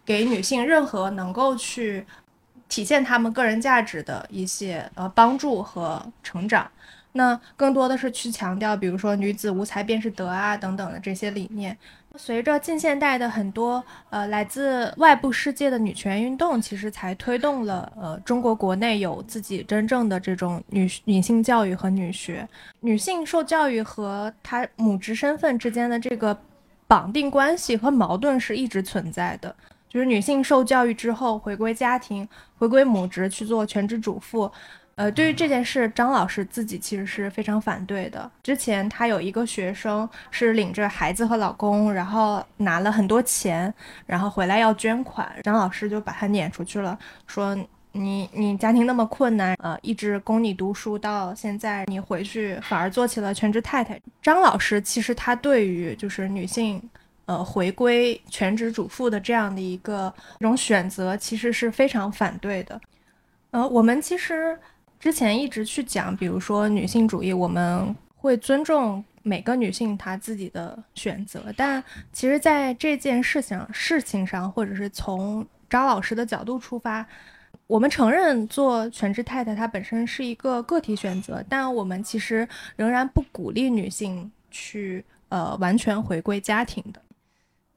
[0.06, 2.06] 给女性任何能够去
[2.70, 6.72] 体现她们个人价值的一些呃帮助和成长。
[7.12, 11.78] 那更多的是去强调，比如说女子无才便是德啊等等的这些理念。
[12.22, 22.46] 随着近现代的很多呃来自外部世界的女权运动，其实才推动了呃中国国内有自己真正的这种女女性教育和女学。
[22.82, 26.38] 女性受教育和她母职身份之间的这个
[26.88, 29.56] 绑定关系和矛盾是一直存在的。
[29.88, 32.28] 就是女性受教育之后回归家庭，
[32.58, 34.52] 回归母职去做全职主妇。
[35.00, 38.30] 呃，对于这件事，张老师自己其实是非常反对的。
[38.44, 43.74] 之前他有一个学生是领着孩子和老公，然后拿了很多钱，
[44.06, 47.56] 然后回来要捐款，张老师就把他撵出去了，说
[47.94, 53.98] 你你家庭那么困难，呃，一直供你读书到现在，你回去反而做起了全职太太。
[54.22, 56.84] 张老师其实他对于就是女性，
[57.26, 62.82] 呃，回归全职主妇的这样的一个一种选择，其实是非常反对的。
[63.52, 64.60] 呃，我们其实。
[65.00, 71.46] 之前一直去讲，比如说女性主义，我们会尊重每个女性她自己的选择。
[71.56, 71.82] 但
[72.12, 77.06] 其实，在这件事情事情上，或者是从张老师的角度出发，
[77.66, 87.02] 我们承认做全职太太她本身是一个个体选择，但我们其实仍然不鼓励女性去呃完全回归家庭的。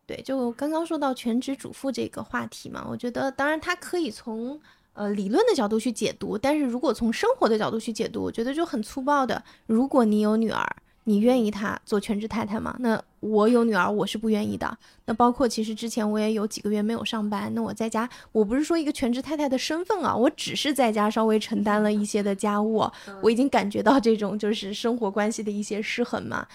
[0.07, 4.61] 对，就刚刚说到全职主妇这个话题嘛，我觉得当然它可以从。
[4.95, 9.43] 呃，理论的角度去解读，但是如果从生活的角度去解读，我觉得就很粗暴的。
[9.67, 10.65] 如果你有女儿，
[11.05, 12.77] 你愿意她做全职太太吗？
[12.79, 14.79] 那我有女儿，我是不愿意的。
[15.07, 22.89] 那包括其实之前我也有几个月没有上班，那我在家，我不是说一个全职太太的身份啊，我只是在家稍微承担了一些的家务，
[23.23, 26.47] 我已经感觉到这种就是生活关系的一些失衡嘛。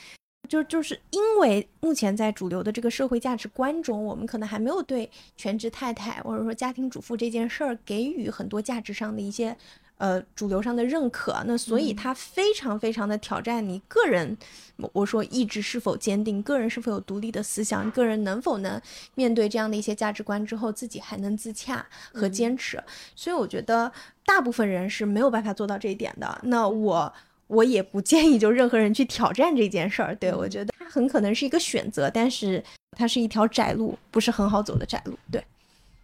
[0.47, 9.55] 就就是因为目前在主流的这个社会价值观中，我们可能还没有对全职太太或者说家庭主妇这件事儿给予很多价值上的一些
[9.97, 14.37] 呃主流上的认可，那所以它非常非常的挑战你个人，
[14.77, 18.79] 我我说意志是否坚定，个人是否有独立的思想，个人能否能
[19.15, 22.83] 面对这样的一些价值观之后，自己还能自洽和坚持。
[23.15, 23.91] 所以我觉得
[24.25, 26.39] 大部分人是没有办法做到这一点的。
[26.43, 27.11] 那我
[27.47, 30.15] 我也不建议就任何人去挑战这件事儿。
[30.15, 35.17] 对我觉得它很可能是一个选择，但是它是一条窄路，不是很好走的窄路。
[35.31, 35.43] 对，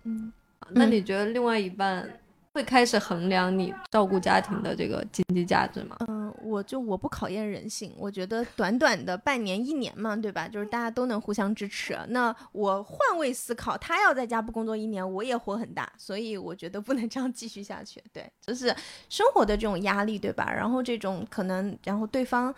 [0.03, 0.31] 嗯，
[0.69, 2.09] 那你觉得另外一半？
[2.53, 5.97] 会开始衡量你照顾家庭的这个经济价值吗？
[6.07, 10.47] 嗯，我就我不考验人性，我觉得短短的半年一年嘛，对吧？
[10.47, 11.97] 就是大家都能互相支持。
[12.09, 18.03] 那我换位思考，他要在家不工作一年，我也火很大，所以我觉得不能这样继续下去。
[18.13, 18.67] 对，就是
[19.09, 20.51] 生活的这种压力，对吧？
[20.51, 22.53] 然后这种可能，然后对方。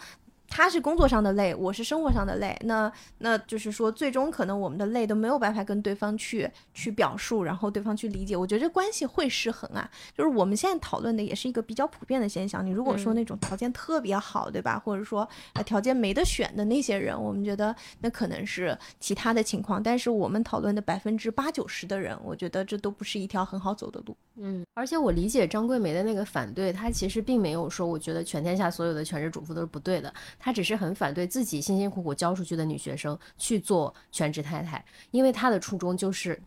[0.47, 9.89] 他是工作上的累，我是生活上的累，那那就是说，最终可能我们的累都没有办法跟对方去去表述，然后对方去理解，我觉得这关系会失衡啊。
[10.15, 12.65] 就是我们现在讨论的也是一个比较普遍的现象。
[12.65, 14.79] 你如果说那种条件特别好，对吧？
[14.79, 19.81] 或者说呃条件没得选的那些人，我们觉得那可能是其他的情况。
[19.81, 24.15] 但是我们讨论的百分之八九十的人，我觉得这都不是一条很好走的路。
[24.37, 30.13] 嗯，而且我理解张桂梅的那个反对，她其实并没有说，我觉得全天下所有的全职主妇都是不对的。
[30.37, 36.39] 她只是很反对自己辛辛苦苦教出去的女学生去做全职太太，因为她的初衷就是。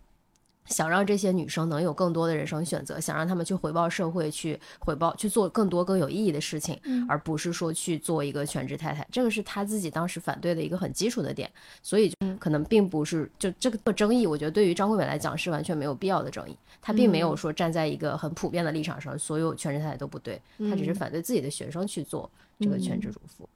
[0.69, 9.07] 想让这些女生能有更多的人生选择，想让她们去回报社会，去回报去做更多更有意义的事情，而不是说去做一个全职太太。
[9.11, 11.51] 这个是她自己当时反对的一个很基础的点，
[11.83, 14.27] 所以可能并不是就这个争议。
[14.27, 23.49] 我觉得对于张桂梅来讲是完全没有必要的争议，她并没有说站在一个很普遍的立场上，所有全职太太都不对，她只是反对自己的学生去做这个全职主妇。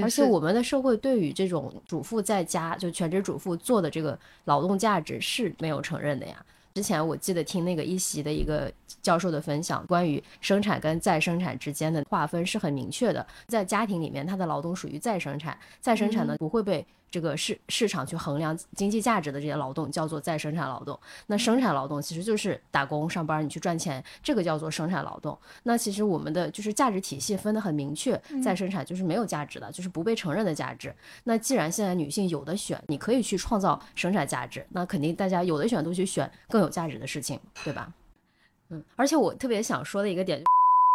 [0.00, 6.44] 而且我们的社会对于这种主妇在家就全职主妇做的这个劳动价值是没有承认的呀。
[6.74, 8.70] 之前我记得听那个一席的一个
[9.00, 16.84] 教授的分享，关于生产跟再生产之间的划分是很明确的，在家庭里面，他的劳动属于再生产，再生产呢不会被。
[17.14, 20.98] 这个市市场去衡量经济价值的这些劳动叫做再生产劳动，
[21.28, 25.38] 那生产劳动其实就是打工上班，你去赚钱，这个叫做生产劳动。
[25.62, 30.92] 那其实我们的就是价值体系分得很明确，再生产就是没有价值的，就是不被承认的价值。
[31.22, 37.92] 那既然现在女性有的选，你可以去创造生产价值，那肯定大家有的选都去选更有价值的事情，对吧？
[38.70, 40.42] 嗯，而且我特别想说的一个点。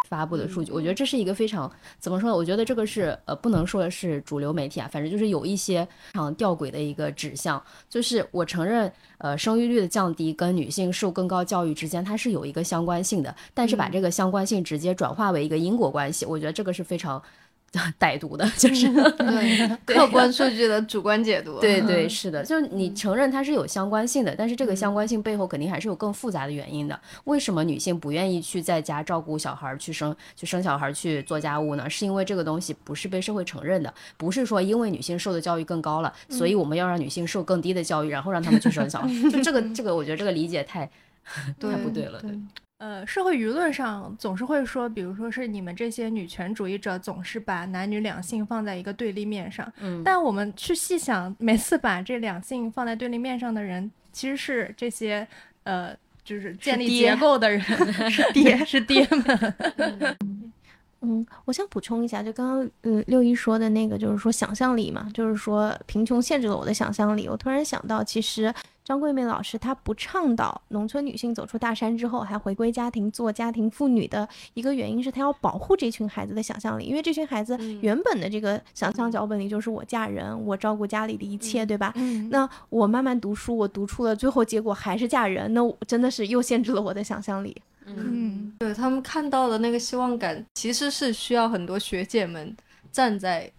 [0.08, 2.36] 发布的数据，我觉得这是一个非常怎么说呢？
[2.36, 7.62] 我觉得这个是呃，不能说是主流媒体啊，反正就是有一些非常吊诡的一个指向。
[7.88, 17.22] 就是我承认，呃，生育率的降低跟女性受更高教育之间它是有一个相关性的，但是把这个相关性直接转化为一个因果关系，我觉得这个是非常。
[17.99, 18.88] 歹毒的，就是
[19.86, 21.59] 客观数据的主观解读。
[21.61, 26.99] 对对，是的，就是你承认它是有相关性的，但是这个相关性背后肯定还是有更复杂的原因的。
[27.26, 31.89] 为什么女性不愿意去在家照顾小孩，去生去生小孩，去做家务呢？
[31.89, 39.09] 是因为这个东西不是被社会承认的，不是说因为女性受的教育更高了，所以我们要让女性受更低的教育，然后让他们去生小孩。
[39.30, 40.89] 就这个这个，我觉得这个理解太
[41.59, 42.20] 太不对了。
[42.20, 42.32] 对。
[42.80, 49.69] 呃，社会舆论上总是会说，比如说是你们这些女权主义者总是把男女两性放在一个对立面上。
[49.82, 55.27] 嗯，但我们去细想，每次把这两性放在对立面上的人，其实是这些
[55.63, 57.61] 呃，就是建立结构的人，
[58.09, 59.55] 是爹，是爹们。
[61.01, 67.27] 嗯，我想补充一下，就刚刚呃六一说的那个，就是说想象力嘛，就是说贫穷限制了我的想象力。
[67.27, 68.53] 我突然想到，其实。
[68.90, 81.94] 张桂梅老师，她不倡导农村女性走出大山之后还回归家庭做家庭妇女的一个原因是，她要保护这群孩子的想象力，因为这群孩子原本的这个想象脚本里就是我嫁人，我照顾家里的一切，对吧？
[82.32, 87.56] 那我慢慢读书，我读出了最后结果还是嫁人，那我真的是又限制了我的想象力。
[87.86, 92.58] 嗯，对他们看到的那个希望感，其实是需要很多学姐们
[92.92, 93.52] 站在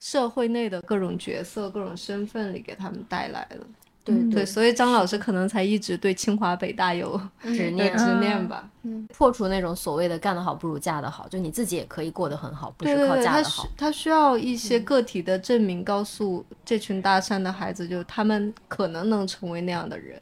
[0.00, 3.60] 社会内的各种角色、各种身份里给他们带来的。
[4.08, 13.66] 对对，所以张老师可能才一直对清华北大有执念执念吧，嗯，破除那种所谓的干得好不如嫁得好，就你自己也可以过得很好，不是靠嫁得好。
[13.76, 20.20] 他需要一些个体的证明，告诉这群大山的孩子，就他们可能能成为那样的人。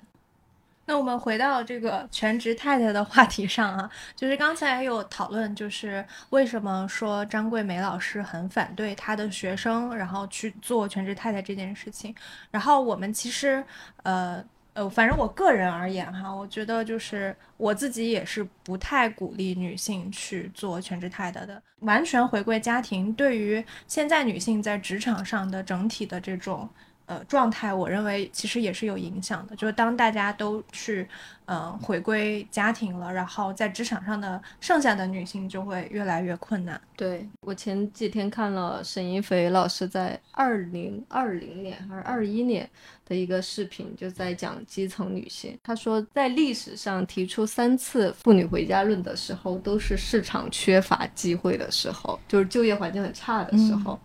[0.88, 12.14] 那我们回到这个全职太太的话题上啊，就是刚才有讨论，就是为什么说张桂梅老师很反对她的学生，然后去做全职太太这件事情。
[12.52, 13.64] 然后我们其实，
[14.04, 14.42] 呃
[14.74, 21.60] 呃，反正我个人而言哈，我觉得就是我自己也是不太鼓励女性去做全职太太的。
[21.80, 26.68] 完全回归家庭，对于现在女性在职场上的整体的这种。
[27.06, 29.56] 呃状态，我认为其实也是有影响的。
[29.56, 31.08] 就是当大家都去
[31.46, 36.80] 嗯回归家庭了，然后在职场上的剩下的女性就会越来越困难。
[36.96, 42.68] 对我前几天看了沈一菲老师在二零二零年还是二一年
[43.04, 45.58] 的一个视频，就在讲基层女性。
[45.62, 53.98] 她说，在历史上提出三次妇女回家论的时候，都是市场缺乏机会的时候，就是就业环境很差的时候。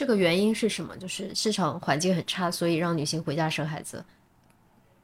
[0.00, 0.96] 这个原因是什么？
[0.96, 4.02] 就是市场环境很差，所以让女性回家生孩子。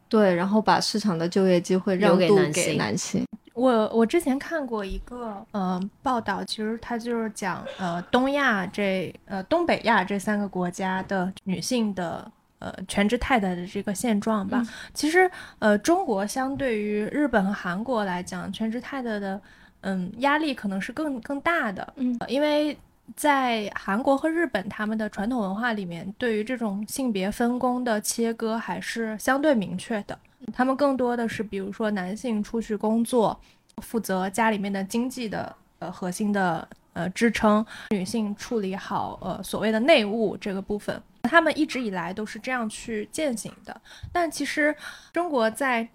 [0.08, 3.22] 对，然后把市场的就业机会让渡给男性。
[3.52, 14.62] 我我之前看过一个呃报道，其实它就是讲呃东亚这呃东北亚这三个国家的女性的呃全职太太的这个现状吧。
[14.94, 19.38] 其实呃中国相对于日本和韩国来讲，全职太太的
[19.82, 21.92] 嗯压力可能是更更大的。
[21.96, 22.74] 嗯，因为。
[23.14, 30.18] 在韩国和日本，他们的传统文化里面，对于这种性别分工的切割还是相对明确的。
[30.52, 33.38] 他们更多的是，比如说男性出去工作，
[33.82, 41.00] 负责家里面的经济的呃核心的呃支撑，女性处理好呃所谓的内务这个部分。
[41.22, 43.80] 他们一直以来都是这样去践行的。
[44.12, 44.74] 但其实
[45.12, 45.88] 中国在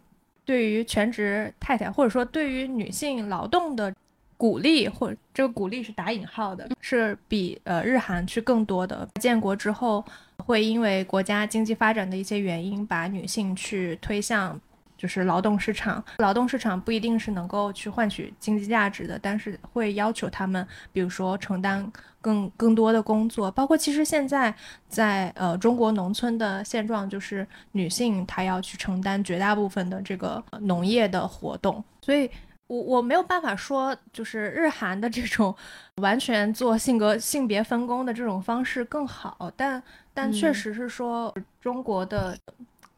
[0.44, 3.94] 对于全职太太，或者说对于女性劳动的。
[4.42, 9.08] 鼓励或这个鼓励是打引号的，是比呃日韩去更多的。
[9.20, 10.04] 建国之后，
[10.38, 14.60] 会因为国家经济发展的一些原因，把女性去推向
[14.98, 16.04] 就是劳动市场。
[16.18, 21.88] 劳动市场不一定是能够去换取经济价值的，但是会要求他们，比如说承担
[22.20, 23.52] 更更多的工作。
[23.52, 24.52] 包括其实现在
[24.88, 32.28] 在呃中国农村的现状，就是女性她要去承担绝大部分的这个农业的活动，所以。
[32.72, 35.54] 我我没有办法说，就是日韩的这种
[35.96, 42.38] 完全做性格性别分工的这种方式更好，但但确实是说中国的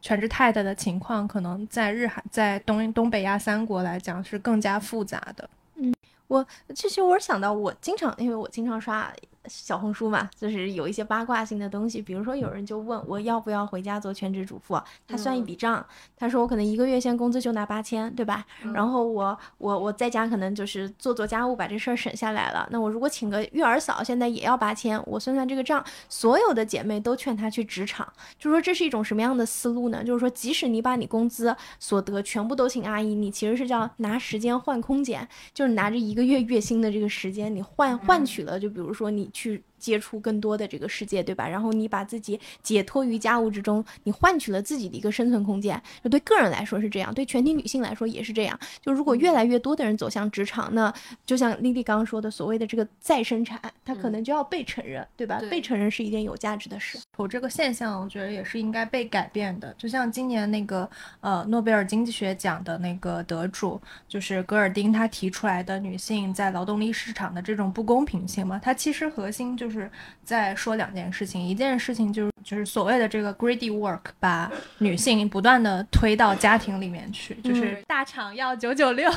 [0.00, 5.50] 全职太太的情况，可能在日韩在东东北亚三国来讲是更加复杂的。
[5.74, 5.92] 嗯，
[6.28, 9.12] 我其实我想到，我经常因为我经常刷。
[9.46, 15.84] 小红书嘛，就是有一些八卦性的东西，比如说有人就问我要不要回家做全职主妇，他算一笔账，
[16.16, 18.44] 他说我可能一个月先工资就拿八千，对吧？
[18.72, 22.66] 然后我我我在家可能就是做做家务，把这事儿省下来了。
[22.70, 30.02] 那我如果请个育儿嫂，现在也要八千，我算算这个账，所有的姐妹都劝她去职场，就说这是一种什么样的思路呢？
[30.02, 39.30] 就是说即使你把你工资所得全部都请阿姨，你其实是叫拿时间换空间，就是拿着一个月月薪的这个时间，你换换取了，就比如说你。
[39.34, 41.46] 去接触更多的这个世界，对吧？
[41.46, 45.78] 然后你把自己解脱于家务之中，你换取了自己的一个生存空间。
[46.02, 48.58] 就对个人来说是这样，对全体女性来说也是这样。
[48.80, 50.90] 就如果越来越多的人走向职场，那
[51.26, 55.38] 就像丽丽刚刚说的，所谓的这个再生产，它可能就要被承认，对吧？
[55.50, 56.98] 被承认是一件有价值的事。
[57.18, 59.74] 我这个现象，我觉得也是应该被改变的。
[59.76, 60.88] 就像今年那个
[61.20, 63.78] 呃诺贝尔经济学奖的那个得主，
[64.08, 69.73] 就是戈尔丁，他提出来的女性在劳动力市场的这种不公平性嘛，它其实核心就是。
[70.22, 79.10] 在说两件事情，一件事情就是就是所谓的这个 greedy work，把女性不断的推到家庭里面去，就是大厂要九九六，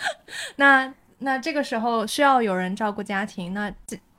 [0.56, 3.72] 那那这个时候需要有人照顾家庭，那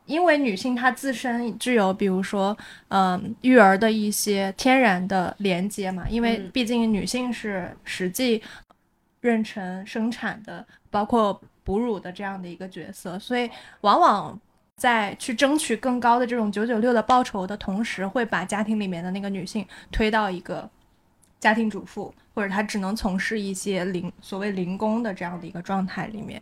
[0.05, 2.55] 因为女性她自身具有比如说
[2.89, 8.41] 嗯育儿的一些天然的连接嘛，因为毕竟女性是实际
[9.21, 13.49] 妊娠生产的，包括哺乳的这样的一个角色，所以
[13.81, 14.39] 往往。
[14.81, 20.67] 在去争取更高的这种九九六的报酬的同时，会把家庭里面的那个女性推到一个
[21.39, 26.41] 家庭主妇，或者她只能从事一些零所谓零工的这样的一个状态里面。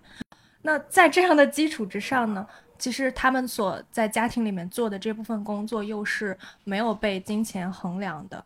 [0.62, 8.42] 那在这样的基础之上呢，其实他们所在家庭里面做的这部分工作又是没有被金钱衡量的，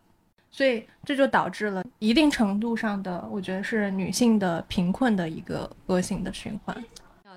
[0.50, 6.84] 所以这就导致了一定程度上的，我觉得是女性的贫困的一个恶性的循环。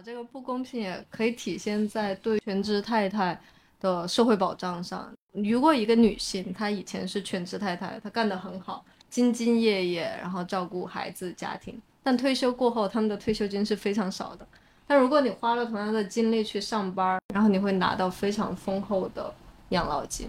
[0.02, 3.38] 这个不公平也可以体现在对全职太太
[3.80, 5.12] 的社会保障上。
[5.32, 14.46] 如果一个女性她以前是全职太太，她干得很好，兢兢业业，然后照顾孩子、家庭，但退休过后，他们的退休金是非常少的。
[14.86, 19.32] 但如果你花了同样的精力去上班，然后你会拿到非常丰厚的
[19.70, 20.28] 养老金，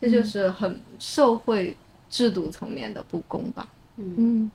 [0.00, 1.76] 这就是很社会
[2.08, 3.68] 制度层面的不公吧？
[3.96, 4.50] 嗯，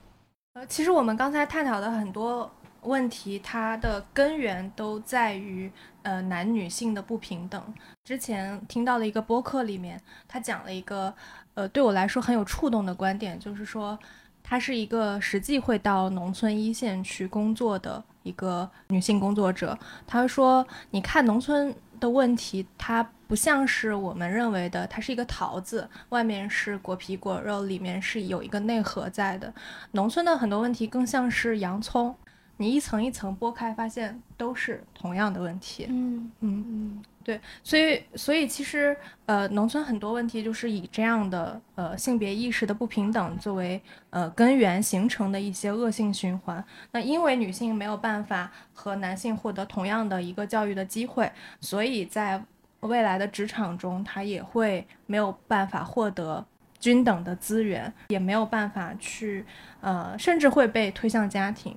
[0.53, 2.49] 呃，其实我们刚才探讨的很多。
[2.85, 5.71] 问题它的根源都在于
[6.03, 7.61] 呃男女性的不平等。
[8.03, 11.13] 之前听到了一个播客里面，他讲了一个
[11.55, 13.97] 呃对我来说很有触动的观点，就是说
[14.43, 19.77] 他是一个实际会到农村一线去工作的一个女性工作者。
[20.05, 29.51] 他说：“你看农村的问题，它不像是我们认为的，它是一个桃子，外面是果皮果肉，里面是有一个内核在的。
[29.93, 32.15] 农村的很多问题更像是洋葱，
[32.57, 35.87] 你一层一层剥开，发现都是同样的问题。
[35.89, 36.65] 嗯嗯。
[36.67, 38.95] 嗯对，所以所以其实
[39.25, 43.81] 呃，农村很多问题就是以这样的呃性别意识的不平等作为
[44.11, 46.63] 呃根源形成的一些恶性循环。
[46.91, 52.39] 那因为女性没有办法和男性获得同样的一个教育的机会，所以在
[52.81, 56.45] 未来的职场中，她也会没有办法获得
[56.79, 59.43] 均等的资源，也没有办法去
[59.81, 61.75] 呃，甚至会被推向家庭。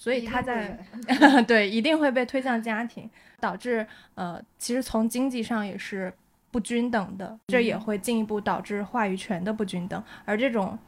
[0.00, 0.78] 所以他在
[1.46, 3.08] 对一定会被推向家庭。
[3.40, 3.86] 导致
[4.16, 6.12] 呃，其实从经济上也是
[6.50, 10.78] 不均等的，这也会进一步导致话语权的不均等，而这种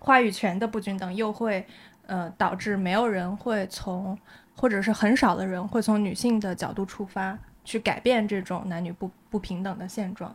[0.00, 1.64] 话语权的不均等又会
[2.06, 4.18] 呃导致没有人会从，
[4.56, 10.34] 或者是很少的人会从女性的角度出发去改变这种男女不不平等的现状。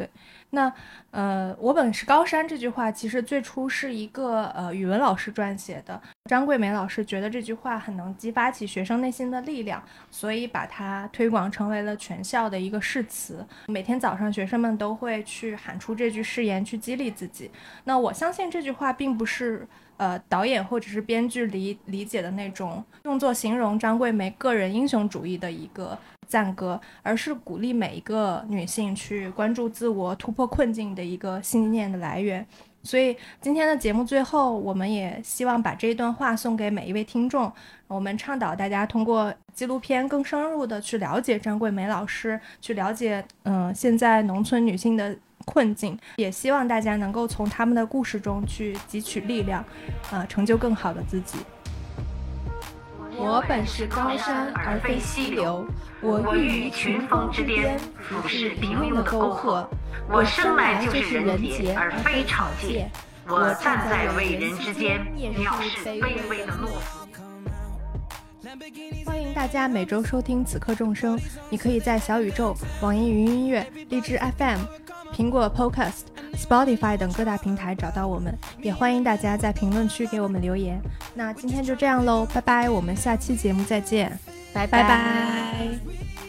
[0.00, 0.08] 对，
[0.48, 0.72] 那
[1.10, 6.00] 呃，我本是高山这句话，其实最初是一个呃语文老师撰写的。
[6.24, 13.46] 张桂梅老师觉得这句话很能激发起学生内心的力量，所以把它推广成为了全校的一个誓词。
[13.66, 17.50] 每天早上，学生们都会去喊出这句誓言，去激励自己。
[17.84, 25.98] 那我相信这句话并不是呃导演或者是编剧理理解的那种用作形容张桂梅个人英雄主义的一个。
[26.30, 32.46] 赞歌，而是鼓励每一个女性去关注自我、突破困境的一个信念的来源。
[32.82, 37.52] 所以今天的节目最后，我们也希望把这一段话送给每一位听众。
[37.88, 45.14] 我们倡导大家通过纪录片更深入的去了解张桂梅老师，去了解嗯现在农村女性的
[45.44, 49.62] 困境，也希望大家能够从他们的故事中去汲取力量，
[50.10, 51.38] 啊，成就更好的自己。
[53.22, 55.66] 我本是高山而非溪流，
[56.00, 59.68] 我欲于群峰之巅，俯视平庸的沟壑。
[60.08, 62.90] 我生来就是人杰而非草芥，
[63.28, 66.00] 我站在伟人之间，藐视卑
[66.30, 67.06] 微的懦夫。
[69.04, 71.18] 欢迎大家每周收听《此刻众生》，
[71.50, 74.58] 你可以在小宇宙、网易云音乐、荔枝 FM、
[75.14, 76.04] 苹果 Podcast、
[76.34, 80.80] Spotify 等各大平台找到我们，也欢迎大家在评论区给我们留言。
[81.14, 84.18] 那今天就这样喽，拜拜，我们下期节目再见，
[84.52, 86.19] 拜拜拜。